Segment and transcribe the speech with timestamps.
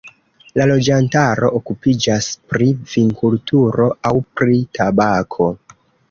[0.59, 5.51] La loĝantaro okupiĝas pri vinkulturo aŭ pri tabako.